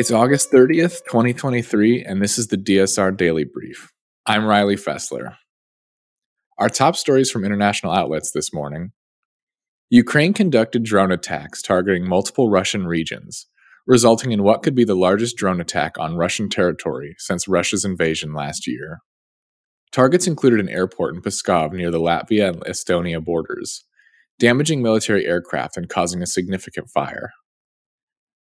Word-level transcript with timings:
It's 0.00 0.10
August 0.10 0.50
30th, 0.50 1.04
2023, 1.10 2.02
and 2.02 2.22
this 2.22 2.38
is 2.38 2.46
the 2.46 2.56
DSR 2.56 3.14
Daily 3.14 3.44
Brief. 3.44 3.92
I'm 4.24 4.46
Riley 4.46 4.76
Fessler. 4.76 5.34
Our 6.56 6.70
top 6.70 6.96
stories 6.96 7.30
from 7.30 7.44
international 7.44 7.92
outlets 7.92 8.30
this 8.30 8.50
morning 8.50 8.92
Ukraine 9.90 10.32
conducted 10.32 10.84
drone 10.84 11.12
attacks 11.12 11.60
targeting 11.60 12.08
multiple 12.08 12.48
Russian 12.48 12.86
regions, 12.86 13.46
resulting 13.86 14.32
in 14.32 14.42
what 14.42 14.62
could 14.62 14.74
be 14.74 14.84
the 14.84 14.94
largest 14.94 15.36
drone 15.36 15.60
attack 15.60 15.98
on 15.98 16.16
Russian 16.16 16.48
territory 16.48 17.14
since 17.18 17.46
Russia's 17.46 17.84
invasion 17.84 18.32
last 18.32 18.66
year. 18.66 19.00
Targets 19.92 20.26
included 20.26 20.60
an 20.60 20.70
airport 20.70 21.14
in 21.14 21.20
Pskov 21.20 21.74
near 21.74 21.90
the 21.90 22.00
Latvia 22.00 22.48
and 22.48 22.64
Estonia 22.64 23.22
borders, 23.22 23.84
damaging 24.38 24.80
military 24.80 25.26
aircraft 25.26 25.76
and 25.76 25.90
causing 25.90 26.22
a 26.22 26.26
significant 26.26 26.88
fire. 26.88 27.32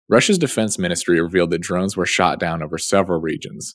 Russia's 0.08 0.38
defense 0.38 0.78
ministry 0.78 1.20
revealed 1.20 1.50
that 1.50 1.62
drones 1.62 1.96
were 1.96 2.06
shot 2.06 2.38
down 2.38 2.62
over 2.62 2.76
several 2.76 3.20
regions, 3.20 3.74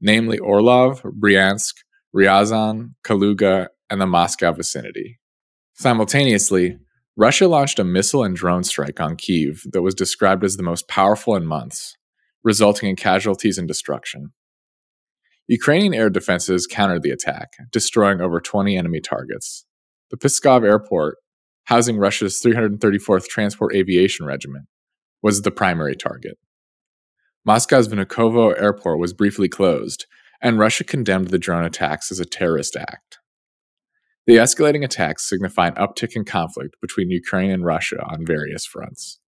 namely 0.00 0.38
Orlov, 0.38 1.02
Bryansk, 1.02 1.74
Ryazan, 2.14 2.94
Kaluga, 3.04 3.68
and 3.88 4.00
the 4.00 4.06
Moscow 4.06 4.52
vicinity. 4.52 5.18
Simultaneously, 5.74 6.78
Russia 7.16 7.48
launched 7.48 7.78
a 7.78 7.84
missile 7.84 8.22
and 8.24 8.36
drone 8.36 8.64
strike 8.64 9.00
on 9.00 9.16
Kiev 9.16 9.64
that 9.72 9.82
was 9.82 9.94
described 9.94 10.44
as 10.44 10.56
the 10.56 10.62
most 10.62 10.88
powerful 10.88 11.36
in 11.36 11.46
months, 11.46 11.96
resulting 12.44 12.88
in 12.88 12.96
casualties 12.96 13.58
and 13.58 13.68
destruction. 13.68 14.32
Ukrainian 15.48 15.92
air 15.92 16.08
defenses 16.08 16.66
countered 16.66 17.02
the 17.02 17.10
attack, 17.10 17.52
destroying 17.70 18.20
over 18.20 18.40
20 18.40 18.76
enemy 18.76 19.00
targets. 19.00 19.64
The 20.10 20.16
Pskov 20.16 20.64
airport, 20.64 21.16
housing 21.64 21.98
Russia's 21.98 22.40
334th 22.42 23.26
Transport 23.28 23.74
Aviation 23.74 24.24
Regiment, 24.26 24.66
was 25.22 25.42
the 25.42 25.50
primary 25.50 25.96
target. 25.96 26.38
Moscow's 27.44 27.88
Vnukovo 27.88 28.58
airport 28.60 28.98
was 28.98 29.12
briefly 29.12 29.48
closed, 29.48 30.06
and 30.40 30.58
Russia 30.58 30.84
condemned 30.84 31.28
the 31.28 31.38
drone 31.38 31.64
attacks 31.64 32.10
as 32.10 32.20
a 32.20 32.24
terrorist 32.24 32.76
act. 32.76 33.18
The 34.26 34.36
escalating 34.36 34.84
attacks 34.84 35.28
signify 35.28 35.68
an 35.68 35.74
uptick 35.74 36.14
in 36.14 36.24
conflict 36.24 36.76
between 36.80 37.10
Ukraine 37.10 37.50
and 37.50 37.64
Russia 37.64 38.00
on 38.04 38.24
various 38.24 38.64
fronts. 38.64 39.18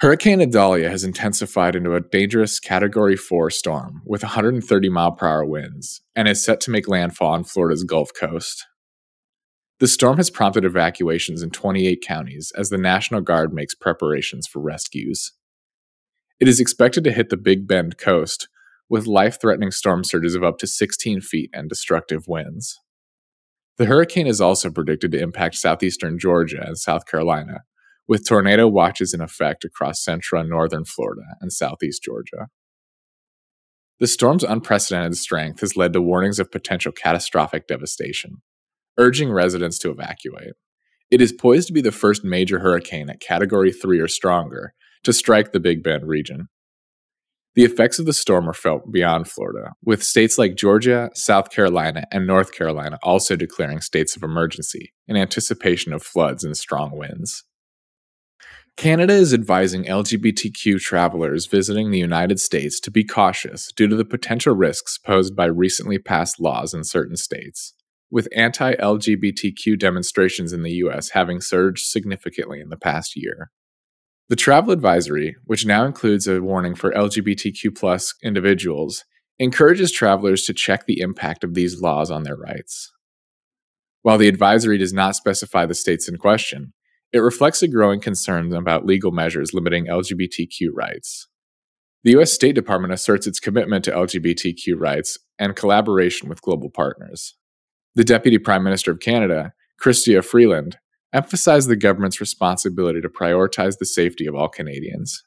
Hurricane 0.00 0.40
Idalia 0.40 0.88
has 0.88 1.04
intensified 1.04 1.76
into 1.76 1.94
a 1.94 2.00
dangerous 2.00 2.58
Category 2.58 3.16
4 3.16 3.50
storm 3.50 4.00
with 4.06 4.22
130 4.22 4.88
mile 4.88 5.12
per 5.12 5.28
hour 5.28 5.44
winds 5.44 6.00
and 6.16 6.26
is 6.26 6.42
set 6.42 6.58
to 6.62 6.70
make 6.70 6.88
landfall 6.88 7.32
on 7.32 7.44
Florida's 7.44 7.84
Gulf 7.84 8.10
Coast. 8.18 8.66
The 9.80 9.88
storm 9.88 10.18
has 10.18 10.28
prompted 10.28 10.66
evacuations 10.66 11.42
in 11.42 11.48
28 11.48 12.04
counties 12.06 12.52
as 12.54 12.68
the 12.68 12.76
National 12.76 13.22
Guard 13.22 13.54
makes 13.54 13.74
preparations 13.74 14.46
for 14.46 14.60
rescues. 14.60 15.32
It 16.38 16.48
is 16.48 16.60
expected 16.60 17.02
to 17.04 17.12
hit 17.12 17.30
the 17.30 17.38
Big 17.38 17.66
Bend 17.66 17.96
coast 17.96 18.48
with 18.90 19.06
life 19.06 19.40
threatening 19.40 19.70
storm 19.70 20.04
surges 20.04 20.34
of 20.34 20.44
up 20.44 20.58
to 20.58 20.66
16 20.66 21.22
feet 21.22 21.48
and 21.54 21.66
destructive 21.66 22.28
winds. 22.28 22.78
The 23.78 23.86
hurricane 23.86 24.26
is 24.26 24.38
also 24.38 24.70
predicted 24.70 25.12
to 25.12 25.20
impact 25.20 25.54
southeastern 25.54 26.18
Georgia 26.18 26.62
and 26.62 26.76
South 26.76 27.06
Carolina, 27.06 27.62
with 28.06 28.28
tornado 28.28 28.68
watches 28.68 29.14
in 29.14 29.22
effect 29.22 29.64
across 29.64 30.04
central 30.04 30.42
and 30.42 30.50
northern 30.50 30.84
Florida 30.84 31.22
and 31.40 31.50
southeast 31.50 32.02
Georgia. 32.02 32.48
The 33.98 34.06
storm's 34.06 34.44
unprecedented 34.44 35.16
strength 35.16 35.60
has 35.60 35.74
led 35.74 35.94
to 35.94 36.02
warnings 36.02 36.38
of 36.38 36.52
potential 36.52 36.92
catastrophic 36.92 37.66
devastation 37.66 38.42
urging 39.00 39.32
residents 39.32 39.78
to 39.78 39.90
evacuate. 39.90 40.52
It 41.10 41.22
is 41.22 41.32
poised 41.32 41.66
to 41.68 41.72
be 41.72 41.80
the 41.80 41.90
first 41.90 42.22
major 42.22 42.58
hurricane 42.58 43.08
at 43.08 43.18
Category 43.18 43.72
3 43.72 43.98
or 43.98 44.06
stronger 44.06 44.74
to 45.04 45.12
strike 45.12 45.52
the 45.52 45.58
Big 45.58 45.82
Bend 45.82 46.06
region. 46.06 46.48
The 47.54 47.64
effects 47.64 47.98
of 47.98 48.06
the 48.06 48.12
storm 48.12 48.48
are 48.48 48.54
felt 48.54 48.92
beyond 48.92 49.26
Florida, 49.26 49.72
with 49.82 50.04
states 50.04 50.38
like 50.38 50.54
Georgia, 50.54 51.10
South 51.14 51.50
Carolina, 51.50 52.04
and 52.12 52.26
North 52.26 52.52
Carolina 52.52 52.98
also 53.02 53.34
declaring 53.34 53.80
states 53.80 54.14
of 54.14 54.22
emergency 54.22 54.92
in 55.08 55.16
anticipation 55.16 55.92
of 55.92 56.02
floods 56.02 56.44
and 56.44 56.56
strong 56.56 56.96
winds. 56.96 57.42
Canada 58.76 59.14
is 59.14 59.34
advising 59.34 59.84
LGBTQ 59.84 60.78
travelers 60.78 61.46
visiting 61.46 61.90
the 61.90 61.98
United 61.98 62.38
States 62.38 62.78
to 62.80 62.90
be 62.90 63.02
cautious 63.02 63.72
due 63.72 63.88
to 63.88 63.96
the 63.96 64.04
potential 64.04 64.54
risks 64.54 64.96
posed 64.96 65.34
by 65.34 65.46
recently 65.46 65.98
passed 65.98 66.38
laws 66.38 66.72
in 66.72 66.84
certain 66.84 67.16
states 67.16 67.74
with 68.10 68.28
anti 68.34 68.74
LGBTQ 68.74 69.78
demonstrations 69.78 70.52
in 70.52 70.62
the 70.62 70.72
US 70.72 71.10
having 71.10 71.40
surged 71.40 71.86
significantly 71.86 72.60
in 72.60 72.68
the 72.68 72.76
past 72.76 73.16
year. 73.16 73.50
The 74.28 74.36
travel 74.36 74.72
advisory, 74.72 75.36
which 75.44 75.66
now 75.66 75.84
includes 75.84 76.28
a 76.28 76.40
warning 76.40 76.74
for 76.74 76.92
LGBTQ 76.92 78.12
individuals, 78.22 79.04
encourages 79.38 79.90
travelers 79.90 80.44
to 80.44 80.54
check 80.54 80.86
the 80.86 81.00
impact 81.00 81.42
of 81.42 81.54
these 81.54 81.80
laws 81.80 82.10
on 82.10 82.22
their 82.22 82.36
rights. 82.36 82.92
While 84.02 84.18
the 84.18 84.28
advisory 84.28 84.78
does 84.78 84.92
not 84.92 85.16
specify 85.16 85.66
the 85.66 85.74
states 85.74 86.08
in 86.08 86.16
question, 86.16 86.72
it 87.12 87.18
reflects 87.18 87.62
a 87.62 87.68
growing 87.68 88.00
concern 88.00 88.52
about 88.54 88.86
legal 88.86 89.10
measures 89.10 89.52
limiting 89.52 89.86
LGBTQ 89.86 90.68
rights. 90.74 91.26
The 92.04 92.16
US 92.18 92.32
State 92.32 92.54
Department 92.54 92.94
asserts 92.94 93.26
its 93.26 93.40
commitment 93.40 93.84
to 93.84 93.90
LGBTQ 93.90 94.78
rights 94.78 95.18
and 95.38 95.56
collaboration 95.56 96.28
with 96.28 96.40
global 96.40 96.70
partners. 96.70 97.34
The 97.96 98.04
Deputy 98.04 98.38
Prime 98.38 98.62
Minister 98.62 98.92
of 98.92 99.00
Canada, 99.00 99.52
Chrystia 99.82 100.24
Freeland, 100.24 100.78
emphasized 101.12 101.68
the 101.68 101.76
government's 101.76 102.20
responsibility 102.20 103.00
to 103.00 103.08
prioritize 103.08 103.78
the 103.78 103.86
safety 103.86 104.26
of 104.26 104.34
all 104.34 104.48
Canadians. 104.48 105.24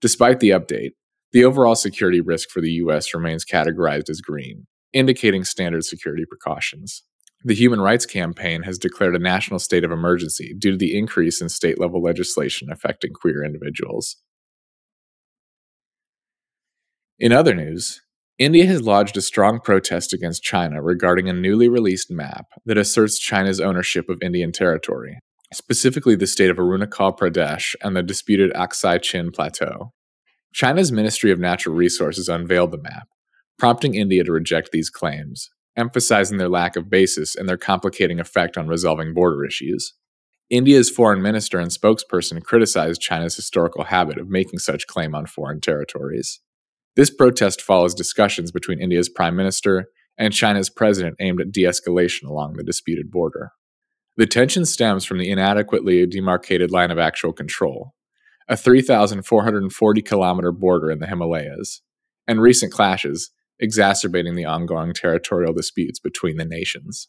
Despite 0.00 0.40
the 0.40 0.50
update, 0.50 0.92
the 1.32 1.44
overall 1.44 1.74
security 1.74 2.20
risk 2.20 2.48
for 2.48 2.62
the 2.62 2.72
U.S. 2.72 3.12
remains 3.12 3.44
categorized 3.44 4.08
as 4.08 4.22
green, 4.22 4.66
indicating 4.94 5.44
standard 5.44 5.84
security 5.84 6.24
precautions. 6.24 7.02
The 7.44 7.54
Human 7.54 7.80
Rights 7.80 8.06
Campaign 8.06 8.62
has 8.62 8.78
declared 8.78 9.14
a 9.14 9.18
national 9.18 9.58
state 9.58 9.84
of 9.84 9.92
emergency 9.92 10.54
due 10.58 10.70
to 10.70 10.76
the 10.78 10.96
increase 10.96 11.42
in 11.42 11.50
state 11.50 11.78
level 11.78 12.02
legislation 12.02 12.68
affecting 12.72 13.12
queer 13.12 13.44
individuals. 13.44 14.16
In 17.18 17.32
other 17.32 17.54
news, 17.54 18.00
India 18.38 18.66
has 18.66 18.82
lodged 18.82 19.16
a 19.16 19.22
strong 19.22 19.60
protest 19.60 20.12
against 20.12 20.42
China 20.42 20.82
regarding 20.82 21.26
a 21.26 21.32
newly 21.32 21.70
released 21.70 22.10
map 22.10 22.44
that 22.66 22.76
asserts 22.76 23.18
China's 23.18 23.60
ownership 23.60 24.10
of 24.10 24.18
Indian 24.20 24.52
territory, 24.52 25.20
specifically 25.54 26.14
the 26.16 26.26
state 26.26 26.50
of 26.50 26.58
Arunachal 26.58 27.16
Pradesh 27.16 27.74
and 27.82 27.96
the 27.96 28.02
disputed 28.02 28.52
Aksai 28.52 29.00
Chin 29.00 29.30
Plateau. 29.30 29.92
China's 30.52 30.92
Ministry 30.92 31.30
of 31.30 31.38
Natural 31.38 31.74
Resources 31.74 32.28
unveiled 32.28 32.72
the 32.72 32.82
map, 32.82 33.08
prompting 33.58 33.94
India 33.94 34.22
to 34.22 34.32
reject 34.32 34.68
these 34.70 34.90
claims, 34.90 35.48
emphasizing 35.74 36.36
their 36.36 36.50
lack 36.50 36.76
of 36.76 36.90
basis 36.90 37.34
and 37.36 37.48
their 37.48 37.56
complicating 37.56 38.20
effect 38.20 38.58
on 38.58 38.68
resolving 38.68 39.14
border 39.14 39.46
issues. 39.46 39.94
India's 40.50 40.90
foreign 40.90 41.22
minister 41.22 41.58
and 41.58 41.70
spokesperson 41.70 42.42
criticized 42.42 43.00
China's 43.00 43.34
historical 43.34 43.84
habit 43.84 44.18
of 44.18 44.28
making 44.28 44.58
such 44.58 44.86
claim 44.86 45.14
on 45.14 45.24
foreign 45.24 45.62
territories. 45.62 46.40
This 46.96 47.10
protest 47.10 47.60
follows 47.60 47.94
discussions 47.94 48.50
between 48.50 48.80
India's 48.80 49.10
prime 49.10 49.36
minister 49.36 49.86
and 50.18 50.32
China's 50.32 50.70
president 50.70 51.16
aimed 51.20 51.42
at 51.42 51.52
de 51.52 51.62
escalation 51.62 52.24
along 52.24 52.54
the 52.54 52.64
disputed 52.64 53.10
border. 53.10 53.52
The 54.16 54.26
tension 54.26 54.64
stems 54.64 55.04
from 55.04 55.18
the 55.18 55.30
inadequately 55.30 56.06
demarcated 56.06 56.70
line 56.70 56.90
of 56.90 56.98
actual 56.98 57.34
control, 57.34 57.92
a 58.48 58.56
3,440 58.56 60.02
kilometer 60.02 60.52
border 60.52 60.90
in 60.90 61.00
the 61.00 61.06
Himalayas, 61.06 61.82
and 62.26 62.40
recent 62.40 62.72
clashes 62.72 63.30
exacerbating 63.60 64.34
the 64.34 64.46
ongoing 64.46 64.94
territorial 64.94 65.52
disputes 65.52 65.98
between 65.98 66.38
the 66.38 66.46
nations. 66.46 67.08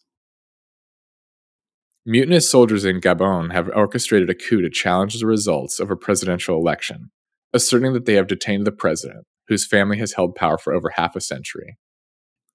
Mutinous 2.06 2.50
soldiers 2.50 2.86
in 2.86 3.00
Gabon 3.00 3.54
have 3.54 3.70
orchestrated 3.74 4.30
a 4.30 4.36
coup 4.36 4.62
to 4.62 4.70
challenge 4.70 5.20
the 5.20 5.26
results 5.26 5.80
of 5.80 5.92
a 5.92 5.96
presidential 5.96 6.58
election, 6.58 7.12
asserting 7.54 7.94
that 7.94 8.06
they 8.06 8.14
have 8.14 8.28
detained 8.28 8.66
the 8.66 8.72
president, 8.72 9.26
whose 9.48 9.66
family 9.66 9.98
has 9.98 10.14
held 10.14 10.36
power 10.36 10.58
for 10.58 10.74
over 10.74 10.90
half 10.96 11.16
a 11.16 11.22
century. 11.22 11.78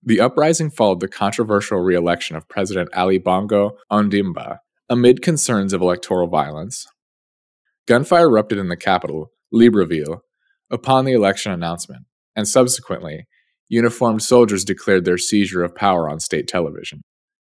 The 0.03 0.21
uprising 0.21 0.71
followed 0.71 1.01
the 1.01 1.09
controversial 1.09 1.79
re 1.79 1.95
election 1.95 2.37
of 2.37 2.49
President 2.49 2.89
Ali 2.95 3.19
Bongo 3.19 3.77
Ondimba 3.91 4.59
amid 4.89 5.23
concerns 5.23 5.73
of 5.73 5.81
electoral 5.81 6.29
violence. 6.29 6.87
Gunfire 7.87 8.27
erupted 8.27 8.59
in 8.59 8.69
the 8.69 8.77
capital, 8.77 9.31
Libreville, 9.55 10.21
upon 10.71 11.05
the 11.05 11.13
election 11.13 11.53
announcement, 11.53 12.05
and 12.37 12.49
subsequently, 12.49 13.27
uniformed 13.69 14.23
soldiers 14.23 14.65
declared 14.65 15.05
their 15.05 15.19
seizure 15.19 15.63
of 15.63 15.75
power 15.75 16.09
on 16.09 16.21
state 16.21 16.47
television. 16.47 17.03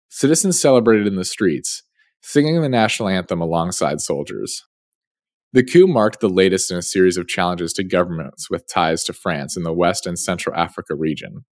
Citizens 0.08 0.60
celebrated 0.60 1.06
in 1.06 1.16
the 1.16 1.24
streets, 1.24 1.82
singing 2.22 2.60
the 2.60 2.68
national 2.68 3.08
anthem 3.08 3.40
alongside 3.40 4.00
soldiers. 4.00 4.62
The 5.54 5.62
coup 5.62 5.86
marked 5.86 6.20
the 6.20 6.30
latest 6.30 6.70
in 6.70 6.78
a 6.78 6.82
series 6.82 7.18
of 7.18 7.28
challenges 7.28 7.74
to 7.74 7.84
governments 7.84 8.48
with 8.48 8.66
ties 8.66 9.04
to 9.04 9.12
France 9.12 9.54
in 9.54 9.64
the 9.64 9.72
West 9.72 10.06
and 10.06 10.18
Central 10.18 10.56
Africa 10.56 10.94
region. 10.94 11.44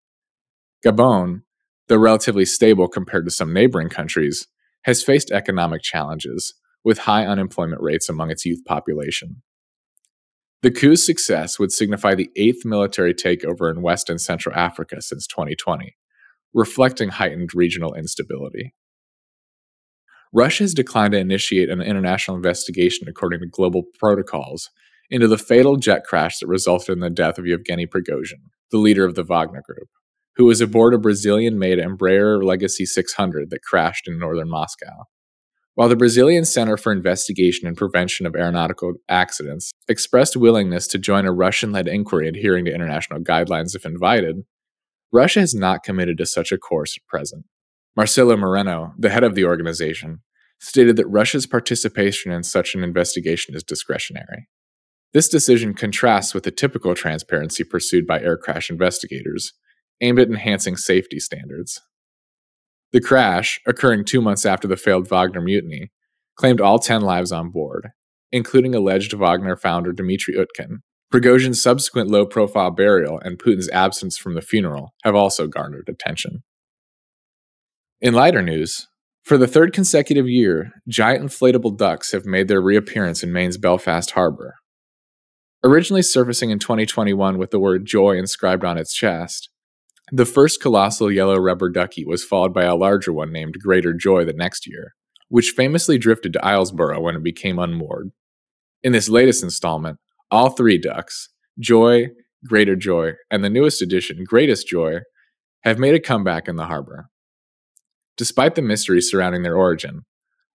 Gabon, 0.85 1.43
though 1.89 1.99
relatively 1.99 2.47
stable 2.47 2.89
compared 2.89 3.27
to 3.27 3.31
some 3.31 3.53
neighboring 3.53 3.91
countries, 3.91 4.47
has 4.85 5.03
faced 5.03 5.31
economic 5.31 5.83
challenges, 5.83 6.55
with 6.83 7.01
high 7.01 7.27
unemployment 7.27 7.83
rates 7.83 8.09
among 8.09 8.31
its 8.31 8.47
youth 8.47 8.65
population. 8.65 9.43
The 10.63 10.71
coup's 10.71 11.05
success 11.05 11.59
would 11.59 11.73
signify 11.73 12.15
the 12.15 12.31
eighth 12.37 12.65
military 12.65 13.13
takeover 13.13 13.71
in 13.71 13.83
West 13.83 14.09
and 14.09 14.21
Central 14.21 14.55
Africa 14.55 15.03
since 15.03 15.27
2020, 15.27 15.95
reflecting 16.55 17.11
heightened 17.11 17.55
regional 17.55 17.95
instability. 17.95 18.75
Russia 20.33 20.63
has 20.65 20.75
declined 20.75 21.13
to 21.13 21.19
initiate 21.19 21.69
an 21.69 21.83
international 21.83 22.37
investigation 22.37 23.09
according 23.09 23.41
to 23.41 23.47
global 23.47 23.83
protocols 23.99 24.71
into 25.11 25.27
the 25.27 25.39
fatal 25.39 25.77
jet 25.77 26.05
crash 26.05 26.39
that 26.39 26.47
resulted 26.47 26.93
in 26.93 27.01
the 27.01 27.11
death 27.11 27.37
of 27.37 27.47
Yevgeny 27.47 27.87
Prigozhin, 27.87 28.51
the 28.71 28.79
leader 28.79 29.05
of 29.05 29.17
the 29.17 29.25
Wagner 29.25 29.63
Group, 29.67 29.89
who 30.37 30.45
was 30.45 30.61
aboard 30.61 30.95
a 30.95 30.99
Brazilian 30.99 31.59
made 31.59 31.79
Embraer 31.79 32.45
Legacy 32.45 32.87
600 32.87 33.51
that 33.51 33.63
crashed 33.63 34.07
in 34.07 34.21
northern 34.21 34.49
Moscow. 34.49 35.05
While 35.75 35.89
the 35.89 35.97
Brazilian 35.97 36.45
Center 36.45 36.77
for 36.77 36.93
Investigation 36.93 37.67
and 37.67 37.77
Prevention 37.77 38.25
of 38.25 38.37
Aeronautical 38.37 38.95
Accidents 39.09 39.73
expressed 39.89 40.37
willingness 40.37 40.87
to 40.89 40.99
join 40.99 41.27
a 41.27 41.33
Russian 41.33 41.73
led 41.73 41.89
inquiry 41.89 42.29
adhering 42.29 42.67
to 42.67 42.75
international 42.75 43.21
guidelines 43.21 43.75
if 43.75 43.85
invited, 43.85 44.45
Russia 45.13 45.41
has 45.41 45.55
not 45.55 45.83
committed 45.83 46.19
to 46.19 46.27
such 46.27 46.53
a 46.53 46.59
course 46.59 46.97
at 46.97 47.07
present. 47.09 47.47
Marcelo 47.97 48.37
Moreno, 48.37 48.93
the 48.99 49.11
head 49.11 49.25
of 49.25 49.35
the 49.35 49.45
organization, 49.45 50.21
stated 50.61 50.97
that 50.97 51.09
Russia's 51.09 51.47
participation 51.47 52.31
in 52.31 52.43
such 52.43 52.75
an 52.75 52.85
investigation 52.85 53.55
is 53.55 53.63
discretionary. 53.63 54.49
This 55.13 55.29
decision 55.29 55.75
contrasts 55.75 56.35
with 56.35 56.45
the 56.45 56.53
typical 56.53 56.95
transparency 56.95 57.65
pursued 57.65 58.07
by 58.07 58.21
air 58.21 58.37
crash 58.37 58.71
investigators, 58.71 59.55
aimed 60.01 60.21
at 60.21 60.29
enhancing 60.29 60.77
safety 60.77 61.19
standards. 61.19 61.81
The 62.93 63.01
crash, 63.01 63.61
occurring 63.67 64.05
two 64.05 64.21
months 64.21 64.47
after 64.47 64.69
the 64.69 64.77
failed 64.77 65.09
Wagner 65.09 65.41
mutiny, 65.41 65.91
claimed 66.37 66.61
all 66.61 66.79
10 66.79 67.03
lives 67.03 67.33
on 67.33 67.51
board, 67.51 67.89
including 68.31 68.75
alleged 68.75 69.13
Wagner 69.13 69.57
founder 69.57 69.93
Dmitry 69.93 70.35
Utkin. 70.35 70.79
Prigozhin's 71.13 71.61
subsequent 71.61 72.09
low 72.09 72.25
profile 72.25 72.71
burial 72.71 73.19
and 73.21 73.39
Putin's 73.39 73.69
absence 73.71 74.17
from 74.17 74.35
the 74.35 74.41
funeral 74.41 74.95
have 75.03 75.17
also 75.17 75.49
garnered 75.49 75.89
attention. 75.89 76.45
In 78.03 78.15
lighter 78.15 78.41
news, 78.41 78.89
for 79.25 79.37
the 79.37 79.47
third 79.47 79.75
consecutive 79.75 80.27
year, 80.27 80.73
giant 80.89 81.23
inflatable 81.23 81.77
ducks 81.77 82.13
have 82.13 82.25
made 82.25 82.49
their 82.49 82.63
reappearance 82.63 83.23
in 83.23 83.31
Maine's 83.31 83.59
Belfast 83.59 84.13
Harbor. 84.13 84.55
Originally 85.63 86.01
surfacing 86.01 86.49
in 86.49 86.59
2021 86.59 87.37
with 87.37 87.51
the 87.51 87.61
word 87.61 87.85
joy 87.85 88.17
inscribed 88.17 88.65
on 88.65 88.79
its 88.79 88.95
chest, 88.95 89.51
the 90.11 90.25
first 90.25 90.63
colossal 90.63 91.13
yellow 91.13 91.37
rubber 91.37 91.69
ducky 91.69 92.07
was 92.07 92.25
followed 92.25 92.55
by 92.55 92.65
a 92.65 92.75
larger 92.75 93.13
one 93.13 93.31
named 93.31 93.59
Greater 93.63 93.93
Joy 93.93 94.25
the 94.25 94.33
next 94.33 94.67
year, 94.67 94.95
which 95.29 95.51
famously 95.51 95.99
drifted 95.99 96.33
to 96.33 96.39
Islesboro 96.39 97.03
when 97.03 97.17
it 97.17 97.23
became 97.23 97.59
unmoored. 97.59 98.13
In 98.83 98.93
this 98.93 99.11
latest 99.11 99.43
installment, 99.43 99.99
all 100.31 100.49
three 100.49 100.79
ducks, 100.79 101.29
Joy, 101.59 102.09
Greater 102.47 102.77
Joy, 102.77 103.13
and 103.31 103.45
the 103.45 103.51
newest 103.51 103.83
addition, 103.83 104.25
Greatest 104.25 104.67
Joy, 104.67 105.01
have 105.65 105.79
made 105.79 105.95
a 105.95 106.01
comeback 106.01 106.49
in 106.49 106.57
the 106.57 106.65
harbor. 106.65 107.11
Despite 108.21 108.55
the 108.55 108.61
mystery 108.61 109.01
surrounding 109.01 109.45
their 109.45 109.57
origin, 109.57 110.03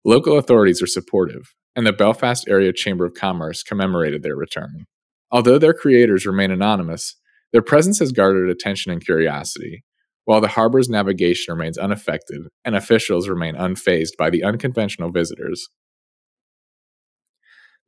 local 0.05 0.37
authorities 0.37 0.83
are 0.83 0.87
supportive, 0.87 1.55
and 1.75 1.87
the 1.87 1.95
Belfast 1.95 2.47
Area 2.47 2.75
Chamber 2.75 3.07
of 3.07 3.15
Commerce 3.15 3.63
commemorated 3.63 4.23
their 4.23 4.37
return. 4.37 4.85
Although 5.31 5.57
their 5.57 5.73
creators 5.73 6.27
remain 6.27 6.51
anonymous, 6.51 7.17
their 7.55 7.63
presence 7.63 8.01
has 8.01 8.13
garnered 8.13 8.51
attention 8.51 8.93
and 8.93 9.03
curiosity, 9.03 9.83
while 10.27 10.43
the 10.43 10.49
harbor's 10.49 10.91
navigation 10.91 11.55
remains 11.55 11.79
unaffected 11.79 12.43
and 12.67 12.77
officials 12.77 13.31
remain 13.31 13.55
unfazed 13.55 14.19
by 14.19 14.29
the 14.29 14.45
unconventional 14.45 15.11
visitors. 15.11 15.67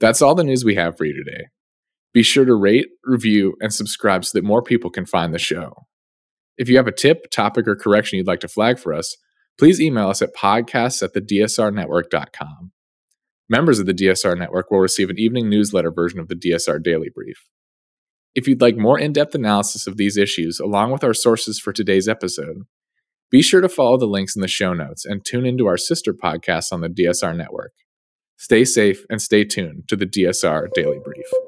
That's 0.01 0.23
all 0.23 0.35
the 0.35 0.43
news 0.43 0.65
we 0.65 0.77
have 0.77 0.97
for 0.97 1.05
you 1.05 1.13
today. 1.13 1.49
Be 2.15 2.23
sure 2.23 2.47
to 2.47 2.55
rate, 2.55 2.87
review, 3.05 3.57
and 3.61 3.75
subscribe 3.75 4.25
so 4.25 4.39
that 4.39 4.45
more 4.47 4.63
people 4.63 4.89
can 4.89 5.05
find 5.05 5.35
the 5.35 5.39
show. 5.39 5.75
If 6.57 6.71
you 6.71 6.79
have 6.79 6.87
a 6.87 6.93
tip, 6.93 7.31
topic, 7.31 7.69
or 7.69 7.77
correction 7.77 8.17
you'd 8.17 8.27
like 8.27 8.41
to 8.41 8.49
flag 8.49 8.79
for 8.79 8.95
us, 8.95 9.15
please 9.59 9.81
email 9.81 10.09
us 10.09 10.23
at 10.23 10.35
podcasts 10.35 11.03
at 11.03 11.13
the 11.13 11.21
DSRnetwork.com. 11.21 12.73
Members 13.49 13.79
of 13.79 13.87
the 13.87 13.95
DSR 13.95 14.37
Network 14.37 14.71
will 14.71 14.81
receive 14.81 15.09
an 15.09 15.19
evening 15.19 15.49
newsletter 15.49 15.93
version 15.93 16.19
of 16.19 16.29
the 16.29 16.35
DSR 16.35 16.83
Daily 16.83 17.11
Brief. 17.15 17.49
If 18.35 18.49
you'd 18.49 18.61
like 18.61 18.77
more 18.77 18.99
in 18.99 19.13
depth 19.13 19.35
analysis 19.35 19.87
of 19.87 19.97
these 19.97 20.17
issues, 20.17 20.59
along 20.59 20.91
with 20.91 21.05
our 21.05 21.15
sources 21.15 21.59
for 21.59 21.73
today's 21.73 22.09
episode, 22.09 22.63
be 23.31 23.43
sure 23.43 23.61
to 23.61 23.69
follow 23.69 23.99
the 23.99 24.07
links 24.07 24.37
in 24.37 24.43
the 24.43 24.49
show 24.49 24.73
notes 24.73 25.05
and 25.05 25.25
tune 25.25 25.47
into 25.47 25.67
our 25.67 25.77
sister 25.77 26.13
podcasts 26.13 26.73
on 26.73 26.81
the 26.81 26.89
DSR 26.89 27.37
Network. 27.37 27.73
Stay 28.37 28.65
safe 28.65 29.05
and 29.09 29.23
stay 29.23 29.45
tuned 29.45 29.89
to 29.89 29.97
the 29.97 30.07
DSR 30.07 30.69
Daily 30.75 30.99
Brief. 31.03 31.46